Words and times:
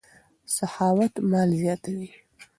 سخاوت 0.55 1.13
مال 1.31 1.49
زیاتوي. 1.61 2.09